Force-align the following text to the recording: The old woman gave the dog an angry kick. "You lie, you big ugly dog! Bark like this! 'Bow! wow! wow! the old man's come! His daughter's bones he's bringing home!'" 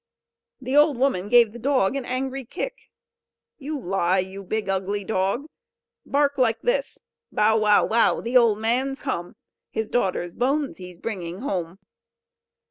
The 0.59 0.75
old 0.75 0.97
woman 0.97 1.29
gave 1.29 1.51
the 1.51 1.59
dog 1.59 1.95
an 1.95 2.05
angry 2.05 2.43
kick. 2.43 2.89
"You 3.59 3.79
lie, 3.79 4.17
you 4.17 4.43
big 4.43 4.67
ugly 4.67 5.03
dog! 5.03 5.45
Bark 6.07 6.39
like 6.39 6.59
this! 6.63 6.97
'Bow! 7.31 7.59
wow! 7.59 7.85
wow! 7.85 8.19
the 8.19 8.35
old 8.35 8.57
man's 8.57 8.99
come! 9.01 9.35
His 9.69 9.89
daughter's 9.89 10.33
bones 10.33 10.77
he's 10.77 10.97
bringing 10.97 11.41
home!'" 11.41 11.77